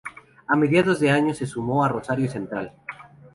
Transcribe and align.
A 0.47 0.55
mediados 0.55 0.99
de 0.99 1.11
año 1.11 1.31
se 1.35 1.45
sumó 1.45 1.85
a 1.85 1.89
Rosario 1.89 2.27
Central. 2.27 2.73